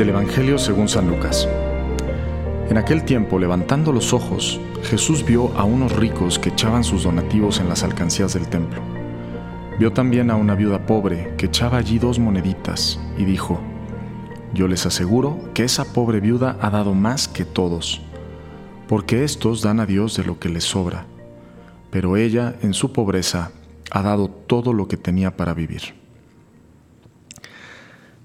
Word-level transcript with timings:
Del 0.00 0.08
Evangelio 0.08 0.56
según 0.56 0.88
San 0.88 1.08
Lucas. 1.08 1.46
En 2.70 2.78
aquel 2.78 3.04
tiempo, 3.04 3.38
levantando 3.38 3.92
los 3.92 4.14
ojos, 4.14 4.58
Jesús 4.84 5.26
vio 5.26 5.52
a 5.58 5.64
unos 5.64 5.94
ricos 5.94 6.38
que 6.38 6.48
echaban 6.48 6.84
sus 6.84 7.02
donativos 7.02 7.60
en 7.60 7.68
las 7.68 7.82
alcancías 7.82 8.32
del 8.32 8.48
templo. 8.48 8.80
Vio 9.78 9.92
también 9.92 10.30
a 10.30 10.36
una 10.36 10.54
viuda 10.54 10.86
pobre 10.86 11.34
que 11.36 11.44
echaba 11.44 11.76
allí 11.76 11.98
dos 11.98 12.18
moneditas 12.18 12.98
y 13.18 13.26
dijo, 13.26 13.60
Yo 14.54 14.68
les 14.68 14.86
aseguro 14.86 15.38
que 15.52 15.64
esa 15.64 15.92
pobre 15.92 16.20
viuda 16.20 16.56
ha 16.62 16.70
dado 16.70 16.94
más 16.94 17.28
que 17.28 17.44
todos, 17.44 18.00
porque 18.88 19.22
estos 19.22 19.60
dan 19.60 19.80
a 19.80 19.84
Dios 19.84 20.16
de 20.16 20.24
lo 20.24 20.38
que 20.38 20.48
les 20.48 20.64
sobra, 20.64 21.04
pero 21.90 22.16
ella 22.16 22.56
en 22.62 22.72
su 22.72 22.94
pobreza 22.94 23.52
ha 23.90 24.00
dado 24.00 24.30
todo 24.30 24.72
lo 24.72 24.88
que 24.88 24.96
tenía 24.96 25.36
para 25.36 25.52
vivir. 25.52 25.99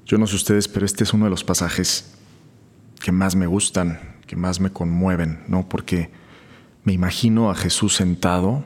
Yo 0.06 0.20
no 0.20 0.28
sé 0.28 0.36
ustedes, 0.36 0.68
pero 0.68 0.86
este 0.86 1.04
es 1.04 1.14
uno 1.14 1.26
de 1.26 1.32
los 1.32 1.44
pasajes 1.44 2.14
que 3.00 3.12
más 3.12 3.36
me 3.36 3.48
gustan, 3.48 4.18
que 4.28 4.36
más 4.36 4.60
me 4.60 4.70
conmueven, 4.70 5.44
¿no? 5.48 5.68
Porque 5.68 6.12
me 6.84 6.94
imagino 6.94 7.50
a 7.50 7.56
Jesús 7.56 7.96
sentado 7.96 8.64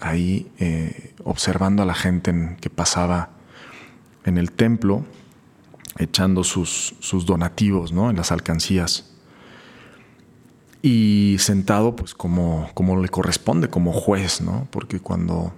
ahí 0.00 0.50
eh, 0.58 1.14
observando 1.22 1.84
a 1.84 1.86
la 1.86 1.94
gente 1.94 2.56
que 2.60 2.70
pasaba 2.70 3.30
en 4.24 4.36
el 4.36 4.50
templo, 4.50 5.04
echando 5.98 6.42
sus, 6.42 6.96
donativos, 7.24 7.92
¿no? 7.92 8.10
En 8.10 8.16
las 8.16 8.32
alcancías. 8.32 9.12
Y 10.82 11.36
sentado, 11.38 11.94
pues, 11.94 12.14
como, 12.14 12.66
le 13.00 13.08
corresponde, 13.10 13.68
como 13.68 13.92
juez, 13.92 14.40
¿no? 14.40 14.66
Porque 14.72 14.98
cuando 14.98 15.54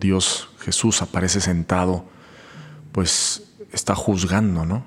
Dios, 0.00 0.48
Jesús, 0.60 1.02
aparece 1.02 1.42
sentado, 1.42 2.06
pues 2.92 3.53
está 3.74 3.94
juzgando, 3.94 4.64
¿no? 4.64 4.84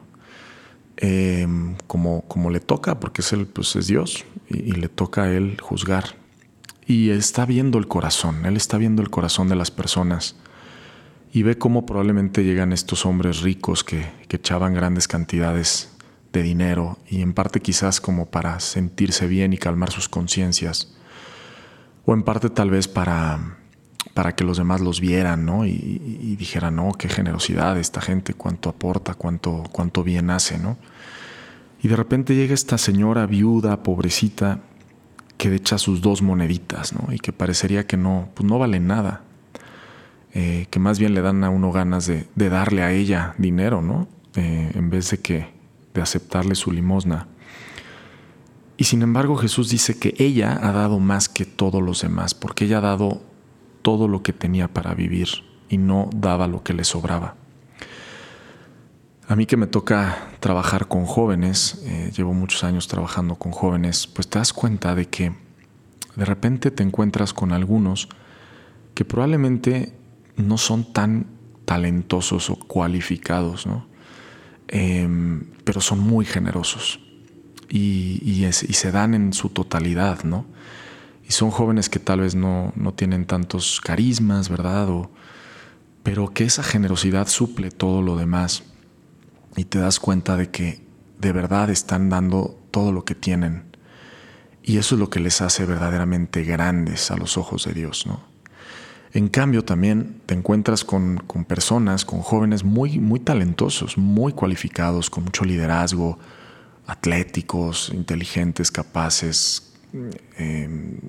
Em, 0.99 1.75
como, 1.85 2.21
como 2.27 2.49
le 2.49 2.59
toca, 2.59 2.99
porque 2.99 3.21
es, 3.21 3.31
él, 3.31 3.45
pues 3.45 3.75
es 3.75 3.85
Dios 3.85 4.25
y, 4.49 4.71
le 4.71 4.89
toca 4.89 5.23
a 5.23 5.31
Él 5.31 5.57
juzgar. 5.61 6.15
Y 6.87 7.11
está 7.11 7.45
viendo 7.45 7.77
el 7.77 7.87
corazón, 7.87 8.45
Él 8.45 8.57
está 8.57 8.77
viendo 8.77 9.03
el 9.03 9.11
corazón 9.11 9.47
de 9.47 9.55
las 9.55 9.69
personas 9.69 10.37
y 11.31 11.43
ve 11.43 11.57
cómo 11.57 11.85
probablemente 11.85 12.43
llegan 12.43 12.73
estos 12.73 13.05
hombres 13.05 13.41
ricos 13.41 13.83
que, 13.83 14.09
que 14.27 14.37
echaban 14.37 14.73
grandes 14.73 15.07
cantidades 15.07 15.91
de 16.33 16.41
dinero 16.41 16.97
y 17.07 17.21
en 17.21 17.33
parte 17.33 17.59
quizás 17.59 18.01
como 18.01 18.27
para 18.31 18.59
sentirse 18.59 19.27
bien 19.27 19.53
y 19.53 19.57
calmar 19.57 19.91
sus 19.91 20.09
conciencias, 20.09 20.95
o 22.05 22.13
en 22.13 22.23
parte 22.23 22.49
tal 22.49 22.71
vez 22.71 22.87
para 22.87 23.57
para 24.17 24.33
que 24.33 24.43
los 24.43 24.57
demás 24.57 24.81
los 24.81 24.99
vieran, 24.99 25.45
¿no? 25.45 25.67
Y, 25.67 26.35
dijeran, 26.39 26.77
no, 26.77 26.91
qué 26.93 27.07
generosidad 27.07 27.77
esta 27.77 28.01
gente, 28.01 28.33
cuánto 28.33 28.67
aporta, 28.67 29.13
cuánto, 29.13 29.61
cuánto 29.71 30.03
bien 30.03 30.31
hace, 30.31 30.57
¿no? 30.57 30.75
Y 31.83 31.87
de 31.87 31.95
repente 31.95 32.33
llega 32.33 32.55
esta 32.55 32.79
señora 32.79 33.27
viuda, 33.27 33.83
pobrecita, 33.83 34.61
que 35.37 35.53
echa 35.53 35.77
sus 35.77 36.01
dos 36.01 36.23
moneditas, 36.23 36.93
¿no? 36.93 37.13
Y 37.13 37.19
que 37.19 37.31
parecería 37.31 37.85
que 37.85 37.95
no, 37.95 38.29
pues 38.33 38.49
no 38.49 38.57
vale 38.57 38.79
nada. 38.79 39.21
Eh, 40.33 40.65
que 40.71 40.79
más 40.79 40.97
bien 40.97 41.13
le 41.13 41.21
dan 41.21 41.43
a 41.43 41.51
uno 41.51 41.71
ganas 41.71 42.07
de, 42.07 42.25
darle 42.33 42.81
a 42.81 42.91
ella 42.91 43.35
dinero, 43.37 43.83
¿no? 43.83 44.07
Eh, 44.33 44.71
en 44.73 44.89
vez 44.89 45.11
de 45.11 45.19
que 45.19 45.53
de 45.93 46.01
aceptarle 46.01 46.55
su 46.55 46.71
limosna. 46.71 47.27
Y 48.77 48.85
sin 48.85 49.03
embargo 49.03 49.35
Jesús 49.35 49.69
dice 49.69 49.99
que 49.99 50.15
ella 50.17 50.57
ha 50.59 50.71
dado 50.71 50.97
más 50.97 51.29
que 51.29 51.45
todos 51.45 51.83
los 51.83 52.01
demás, 52.01 52.33
porque 52.33 52.65
ella 52.65 52.79
ha 52.79 52.81
dado 52.81 53.21
todo 53.87 54.09
lo 54.09 54.21
que 54.21 54.33
tenía 54.33 54.67
para 54.67 54.93
vivir 54.93 55.29
y 55.69 55.77
no 55.77 56.09
daba 56.13 56.45
lo 56.45 56.61
que 56.61 56.73
le 56.73 56.83
sobraba. 56.83 57.35
A 59.29 59.35
mí 59.37 59.45
que 59.45 59.55
me 59.55 59.65
toca 59.65 60.27
trabajar 60.41 60.89
con 60.89 61.05
jóvenes, 61.05 61.81
eh, 61.85 62.11
llevo 62.13 62.33
muchos 62.33 62.65
años 62.65 62.89
trabajando 62.89 63.35
con 63.35 63.53
jóvenes, 63.53 64.05
pues 64.05 64.27
te 64.27 64.39
das 64.39 64.51
cuenta 64.51 64.93
de 64.93 65.05
que 65.05 65.31
de 66.17 66.25
repente 66.25 66.69
te 66.69 66.83
encuentras 66.83 67.31
con 67.31 67.53
algunos 67.53 68.09
que 68.93 69.05
probablemente 69.05 69.93
no 70.35 70.57
son 70.57 70.91
tan 70.91 71.27
talentosos 71.63 72.49
o 72.49 72.57
cualificados, 72.57 73.67
¿no? 73.67 73.87
Em, 74.67 75.45
pero 75.63 75.79
son 75.79 75.99
muy 75.99 76.25
generosos 76.25 76.99
y, 77.69 78.19
y, 78.21 78.51
se 78.51 78.91
dan 78.91 79.13
en 79.13 79.31
su 79.31 79.47
totalidad, 79.47 80.25
¿no? 80.25 80.43
Y 81.27 81.33
son 81.33 81.51
jóvenes 81.51 81.89
que 81.89 81.99
tal 81.99 82.21
vez 82.21 82.35
no, 82.35 82.71
tienen 82.95 83.25
tantos 83.25 83.81
carismas, 83.81 84.47
¿verdad? 84.47 84.89
O, 84.89 85.11
pero 86.01 86.33
que 86.33 86.45
esa 86.45 86.63
generosidad 86.63 87.27
suple 87.27 87.69
todo 87.69 88.01
lo 88.01 88.15
demás 88.15 88.63
y 89.57 89.65
te 89.65 89.77
das 89.77 89.99
cuenta 89.99 90.37
de 90.37 90.49
que 90.49 90.81
de 91.19 91.33
verdad 91.33 91.69
están 91.69 92.09
dando 92.09 92.57
todo 92.71 92.93
lo 92.93 93.03
que 93.03 93.13
tienen. 93.13 93.65
Y 94.63 94.77
eso 94.77 94.95
es 94.95 94.99
lo 94.99 95.09
que 95.09 95.19
les 95.19 95.41
hace 95.41 95.65
verdaderamente 95.65 96.43
grandes 96.43 97.11
a 97.11 97.17
los 97.17 97.37
ojos 97.37 97.65
de 97.65 97.73
Dios, 97.73 98.05
¿no? 98.07 98.21
En 99.13 99.29
cambio, 99.29 99.63
también 99.63 100.21
te 100.25 100.33
encuentras 100.33 100.83
con, 100.83 101.17
con, 101.17 101.43
personas, 101.43 102.05
con 102.05 102.19
jóvenes 102.19 102.63
muy, 102.63 102.99
muy 102.99 103.19
talentosos, 103.19 103.97
muy 103.97 104.33
cualificados, 104.33 105.09
con 105.09 105.23
mucho 105.23 105.43
liderazgo, 105.43 106.19
atléticos, 106.85 107.89
inteligentes, 107.93 108.69
capaces, 108.69 109.67
en 110.37 111.06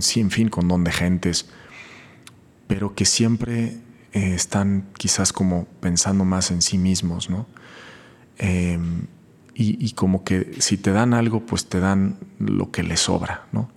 sí, 0.00 0.20
en 0.20 0.30
fin, 0.30 0.48
con 0.48 0.68
don 0.68 0.84
de 0.84 0.92
gentes, 0.92 1.46
pero 2.66 2.94
que 2.94 3.04
siempre 3.04 3.76
eh, 4.12 4.34
están 4.34 4.86
quizás 4.96 5.32
como 5.32 5.66
pensando 5.80 6.24
más 6.24 6.50
en 6.50 6.62
sí 6.62 6.78
mismos, 6.78 7.30
¿no? 7.30 7.46
Em, 8.38 9.06
y, 9.56 9.92
como 9.92 10.24
que 10.24 10.56
si 10.58 10.76
te 10.76 10.90
dan 10.90 11.14
algo, 11.14 11.46
pues 11.46 11.66
te 11.66 11.78
dan 11.78 12.18
lo 12.40 12.72
que 12.72 12.82
les 12.82 13.00
sobra, 13.00 13.46
¿no? 13.52 13.70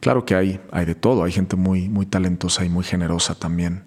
Claro 0.00 0.24
que 0.24 0.34
hay, 0.34 0.60
hay 0.72 0.86
de 0.86 0.94
todo, 0.94 1.24
hay 1.24 1.32
gente 1.32 1.56
muy, 1.56 1.90
muy 1.90 2.06
talentosa 2.06 2.64
y 2.64 2.70
muy 2.70 2.84
generosa 2.84 3.34
también. 3.34 3.84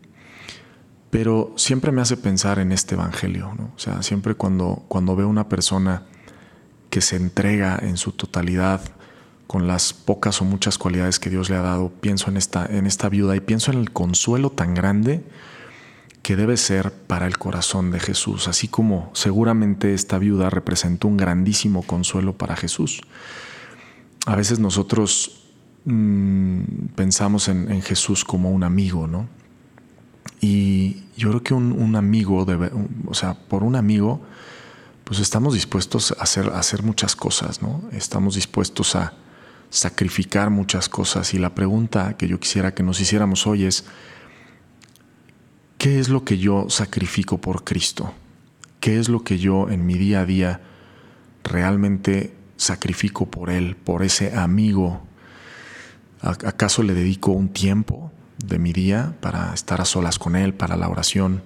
Pero 1.09 1.53
siempre 1.57 1.91
me 1.91 2.01
hace 2.01 2.17
pensar 2.17 2.59
en 2.59 2.71
este 2.71 2.93
evangelio, 2.95 3.53
¿no? 3.57 3.71
O 3.75 3.79
sea, 3.79 4.03
siempre 4.03 4.35
cuando, 4.35 4.85
cuando 4.87 5.15
veo 5.15 5.27
una 5.27 5.49
persona 5.49 6.03
que 6.91 7.01
se 7.01 7.15
entrega 7.15 7.79
en 7.81 7.97
su 7.97 8.11
totalidad 8.11 8.81
con 9.47 9.67
las 9.67 9.93
pocas 9.93 10.41
o 10.41 10.45
muchas 10.45 10.77
cualidades 10.77 11.19
que 11.19 11.29
Dios 11.29 11.49
le 11.49 11.55
ha 11.55 11.61
dado, 11.61 11.89
pienso 11.89 12.29
en 12.29 12.37
esta, 12.37 12.65
en 12.65 12.85
esta 12.85 13.09
viuda 13.09 13.35
y 13.35 13.39
pienso 13.39 13.71
en 13.71 13.79
el 13.79 13.91
consuelo 13.91 14.49
tan 14.49 14.73
grande 14.73 15.23
que 16.23 16.37
debe 16.37 16.55
ser 16.55 16.93
para 16.93 17.27
el 17.27 17.37
corazón 17.37 17.91
de 17.91 17.99
Jesús, 17.99 18.47
así 18.47 18.69
como 18.69 19.11
seguramente 19.13 19.93
esta 19.93 20.17
viuda 20.17 20.49
representó 20.49 21.09
un 21.09 21.17
grandísimo 21.17 21.83
consuelo 21.83 22.37
para 22.37 22.55
Jesús. 22.55 23.01
A 24.25 24.37
veces 24.37 24.57
nosotros 24.59 25.43
mm, 25.83 26.61
pensamos 26.95 27.49
en, 27.49 27.81
Jesús 27.81 28.23
como 28.23 28.51
un 28.51 28.63
amigo, 28.63 29.05
¿no? 29.05 29.27
Y 30.39 31.03
yo 31.17 31.29
creo 31.29 31.43
que 31.43 31.53
un, 31.53 31.95
amigo, 31.97 32.45
debe, 32.45 32.71
o 33.05 33.13
sea, 33.13 33.33
por 33.33 33.63
un 33.63 33.75
amigo, 33.75 34.21
pues 35.03 35.19
estamos 35.19 35.53
dispuestos 35.53 36.15
a 36.17 36.23
hacer, 36.23 36.49
a 36.49 36.59
hacer 36.59 36.83
muchas 36.83 37.17
cosas, 37.17 37.61
¿no? 37.61 37.81
Estamos 37.91 38.35
dispuestos 38.35 38.95
a, 38.95 39.13
sacrificar 39.73 40.51
muchas 40.51 40.87
cosas 40.87 41.33
y 41.33 41.39
la 41.39 41.55
pregunta 41.55 42.15
que 42.15 42.27
yo 42.27 42.39
quisiera 42.39 42.75
que 42.75 42.83
nos 42.83 43.01
hiciéramos 43.01 43.47
hoy 43.47 43.65
es, 43.65 43.85
¿qué 45.79 45.99
es 45.99 46.09
lo 46.09 46.23
que 46.23 46.37
yo 46.37 46.69
sacrifico 46.69 47.41
por 47.41 47.63
Cristo? 47.63 48.13
¿Qué 48.79 48.99
es 48.99 49.09
lo 49.09 49.23
que 49.23 49.39
yo 49.39 49.71
en 49.71 49.87
mi 49.87 49.95
día 49.95 50.19
a 50.21 50.25
día 50.25 50.61
realmente 51.43 52.35
sacrifico 52.55 53.31
por 53.31 53.49
Él, 53.49 53.75
por 53.75 54.03
ese 54.03 54.35
amigo? 54.35 55.07
¿Acaso 56.21 56.83
le 56.83 56.93
dedico 56.93 57.31
un 57.31 57.49
tiempo 57.49 58.11
de 58.45 58.59
mi 58.59 58.73
día 58.73 59.15
para 59.21 59.55
estar 59.55 59.81
a 59.81 59.85
solas 59.85 60.19
con 60.19 60.35
Él, 60.35 60.53
para 60.53 60.77
la 60.77 60.87
oración? 60.87 61.41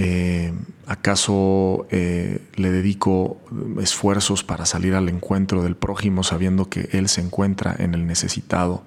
Eh, 0.00 0.52
¿Acaso 0.86 1.88
eh, 1.90 2.40
le 2.54 2.70
dedico 2.70 3.40
esfuerzos 3.82 4.44
para 4.44 4.64
salir 4.64 4.94
al 4.94 5.08
encuentro 5.08 5.64
del 5.64 5.74
prójimo 5.74 6.22
sabiendo 6.22 6.70
que 6.70 6.88
él 6.92 7.08
se 7.08 7.20
encuentra 7.20 7.74
en 7.76 7.94
el 7.94 8.06
necesitado? 8.06 8.84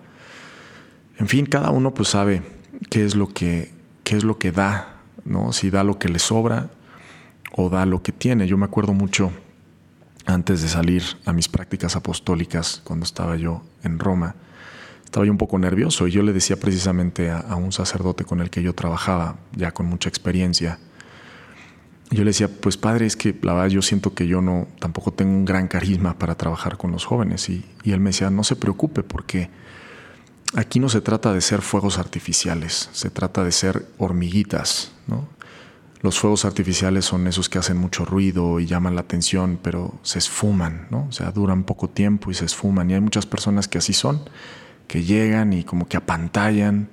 En 1.20 1.28
fin, 1.28 1.46
cada 1.46 1.70
uno 1.70 1.94
pues 1.94 2.08
sabe 2.08 2.44
qué 2.90 3.04
es 3.04 3.16
lo 3.16 3.28
que, 3.28 3.74
qué 4.06 4.16
es 4.16 4.24
lo 4.24 4.38
que 4.38 4.54
da, 4.54 5.02
¿no? 5.26 5.52
Si 5.52 5.70
da 5.70 5.84
lo 5.84 6.00
que 6.00 6.08
le 6.08 6.18
sobra 6.18 6.70
o 7.52 7.70
da 7.70 7.86
lo 7.86 8.02
que 8.02 8.14
tiene. 8.14 8.48
Yo 8.48 8.58
me 8.58 8.66
acuerdo 8.66 8.94
mucho 8.94 9.34
antes 10.26 10.62
de 10.62 10.70
salir 10.70 11.04
a 11.26 11.34
mis 11.34 11.50
prácticas 11.50 11.98
apostólicas 11.98 12.82
cuando 12.86 13.04
estaba 13.04 13.36
yo 13.36 13.64
en 13.84 14.00
Roma. 14.00 14.36
Estaba 15.04 15.26
yo 15.26 15.32
un 15.34 15.38
poco 15.38 15.60
nervioso 15.60 16.08
y 16.08 16.12
yo 16.12 16.24
le 16.24 16.32
decía 16.32 16.58
precisamente 16.58 17.30
a 17.32 17.54
un 17.58 17.74
sacerdote 17.74 18.24
con 18.24 18.40
el 18.40 18.50
que 18.50 18.64
yo 18.64 18.74
trabajaba, 18.74 19.36
ya 19.58 19.74
con 19.74 19.88
mucha 19.88 20.08
experiencia, 20.08 20.80
yo 22.12 22.26
le 22.26 22.32
decía, 22.32 22.50
pues 22.50 22.76
padre, 22.76 23.06
es 23.06 23.16
que 23.16 23.34
la 23.42 23.54
verdad 23.54 23.70
yo 23.70 23.82
siento 23.82 24.14
que 24.14 24.28
yo 24.28 24.42
no, 24.42 24.68
tampoco 24.80 25.14
tengo 25.14 25.32
un 25.32 25.46
gran 25.46 25.70
carisma 25.70 26.18
para 26.20 26.36
trabajar 26.36 26.78
con 26.78 26.92
los 26.92 27.06
jóvenes. 27.06 27.50
Y, 27.50 27.64
él 27.86 28.02
me 28.02 28.10
decía, 28.10 28.30
no 28.30 28.44
se 28.44 28.58
preocupe 28.58 29.02
porque 29.02 29.50
aquí 30.54 30.82
no 30.82 30.90
se 30.90 31.00
trata 31.00 31.32
de 31.32 31.40
ser 31.40 31.62
fuegos 31.62 31.98
artificiales, 31.98 32.90
se 32.92 33.10
trata 33.10 33.46
de 33.46 33.54
ser 33.54 33.86
hormiguitas, 33.98 34.92
¿no? 35.08 35.28
los 36.02 36.20
fuegos 36.20 36.46
artificiales 36.46 37.06
son 37.06 37.28
esos 37.28 37.48
que 37.48 37.60
hacen 37.60 37.78
mucho 37.78 38.06
ruido 38.06 38.60
y 38.60 38.66
llaman 38.66 38.96
la 38.96 39.02
atención, 39.02 39.60
pero 39.62 39.94
se 40.02 40.18
esfuman, 40.18 40.88
¿no? 40.90 41.06
O 41.08 41.12
sea, 41.12 41.30
duran 41.30 41.64
poco 41.64 41.92
tiempo 41.92 42.32
y 42.32 42.34
se 42.34 42.46
esfuman. 42.46 42.90
Y 42.90 42.96
hay 42.96 43.02
muchas 43.02 43.28
personas 43.28 43.68
que 43.68 43.78
así 43.78 43.94
son, 43.94 44.20
que 44.88 45.04
llegan 45.04 45.54
y 45.54 45.64
como 45.64 45.88
que 45.88 45.98
apantallan 45.98 46.90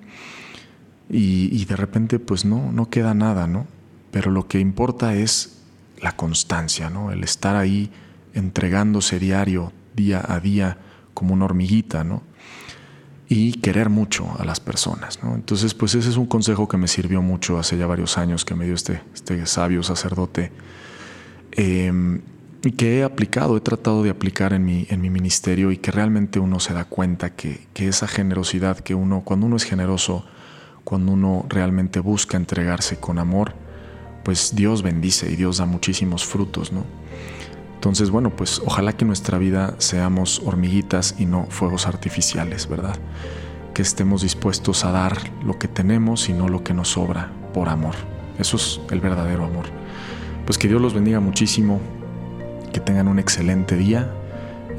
y, 1.08 1.48
y 1.58 1.64
de 1.64 1.74
repente 1.74 2.18
pues 2.18 2.44
no, 2.44 2.70
no 2.70 2.90
queda 2.90 3.14
nada, 3.14 3.46
¿no? 3.46 3.66
Pero 4.10 4.30
lo 4.30 4.48
que 4.48 4.58
importa 4.60 5.14
es 5.14 5.58
la 6.00 6.16
constancia, 6.16 6.90
¿no? 6.90 7.12
El 7.12 7.24
estar 7.24 7.56
ahí 7.56 7.90
entregándose 8.34 9.18
diario, 9.18 9.72
día 9.94 10.24
a 10.26 10.40
día, 10.40 10.78
como 11.14 11.34
una 11.34 11.46
hormiguita, 11.46 12.04
¿no? 12.04 12.22
y 13.28 13.52
querer 13.54 13.90
mucho 13.90 14.34
a 14.38 14.44
las 14.44 14.58
personas. 14.58 15.22
¿no? 15.22 15.34
Entonces, 15.34 15.74
pues 15.74 15.94
ese 15.94 16.08
es 16.08 16.16
un 16.16 16.26
consejo 16.26 16.66
que 16.66 16.76
me 16.76 16.88
sirvió 16.88 17.20
mucho 17.20 17.58
hace 17.58 17.76
ya 17.76 17.86
varios 17.86 18.16
años 18.16 18.44
que 18.44 18.54
me 18.54 18.64
dio 18.64 18.74
este, 18.74 19.02
este 19.14 19.44
sabio 19.46 19.82
sacerdote 19.82 20.50
em, 21.52 22.22
y 22.64 22.72
que 22.72 22.98
he 22.98 23.04
aplicado, 23.04 23.56
he 23.56 23.60
tratado 23.60 24.02
de 24.02 24.10
aplicar 24.10 24.52
en 24.52 24.64
mi, 24.64 24.86
en 24.88 25.00
mi 25.00 25.10
ministerio 25.10 25.70
y 25.70 25.76
que 25.76 25.90
realmente 25.90 26.40
uno 26.40 26.58
se 26.58 26.72
da 26.72 26.84
cuenta 26.84 27.34
que, 27.34 27.66
que 27.74 27.88
esa 27.88 28.08
generosidad 28.08 28.78
que 28.78 28.94
uno, 28.94 29.22
cuando 29.24 29.46
uno 29.46 29.56
es 29.56 29.64
generoso, 29.64 30.24
cuando 30.84 31.12
uno 31.12 31.44
realmente 31.48 32.00
busca 32.00 32.38
entregarse 32.38 32.98
con 32.98 33.18
amor, 33.18 33.54
pues 34.24 34.54
Dios 34.54 34.82
bendice 34.82 35.30
y 35.30 35.36
Dios 35.36 35.58
da 35.58 35.66
muchísimos 35.66 36.24
frutos, 36.24 36.72
¿no? 36.72 36.84
Entonces, 37.74 38.10
bueno, 38.10 38.30
pues 38.30 38.60
ojalá 38.66 38.92
que 38.92 39.04
nuestra 39.04 39.38
vida 39.38 39.76
seamos 39.78 40.42
hormiguitas 40.44 41.14
y 41.16 41.26
no 41.26 41.46
fuegos 41.48 41.86
artificiales, 41.86 42.68
¿verdad? 42.68 42.96
Que 43.72 43.82
estemos 43.82 44.22
dispuestos 44.22 44.84
a 44.84 44.90
dar 44.90 45.16
lo 45.44 45.58
que 45.60 45.68
tenemos 45.68 46.28
y 46.28 46.32
no 46.32 46.48
lo 46.48 46.64
que 46.64 46.74
nos 46.74 46.88
sobra 46.88 47.30
por 47.54 47.68
amor. 47.68 47.94
Eso 48.38 48.56
es 48.56 48.80
el 48.90 49.00
verdadero 49.00 49.44
amor. 49.44 49.66
Pues 50.44 50.58
que 50.58 50.66
Dios 50.66 50.82
los 50.82 50.92
bendiga 50.92 51.20
muchísimo, 51.20 51.80
que 52.72 52.80
tengan 52.80 53.06
un 53.06 53.20
excelente 53.20 53.76
día. 53.76 54.12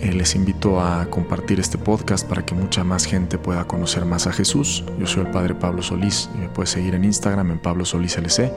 Eh, 0.01 0.11
les 0.11 0.35
invito 0.35 0.81
a 0.81 1.05
compartir 1.09 1.59
este 1.59 1.77
podcast 1.77 2.27
para 2.27 2.45
que 2.45 2.53
mucha 2.53 2.83
más 2.83 3.05
gente 3.05 3.37
pueda 3.37 3.65
conocer 3.65 4.03
más 4.03 4.27
a 4.27 4.33
Jesús. 4.33 4.83
Yo 4.99 5.07
soy 5.07 5.25
el 5.25 5.31
Padre 5.31 5.55
Pablo 5.55 5.81
Solís 5.83 6.29
y 6.35 6.37
me 6.37 6.49
puedes 6.49 6.69
seguir 6.69 6.95
en 6.95 7.05
Instagram 7.05 7.51
en 7.51 7.59
Pablo 7.59 7.85
Solís 7.85 8.17
LC. 8.17 8.51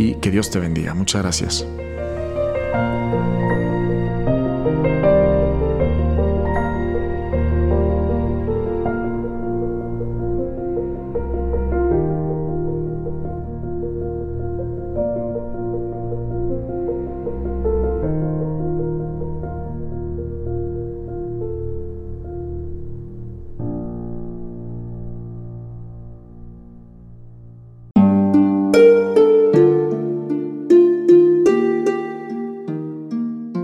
Y 0.00 0.14
que 0.14 0.30
Dios 0.30 0.50
te 0.50 0.58
bendiga. 0.58 0.94
Muchas 0.94 1.20
gracias. 1.20 1.66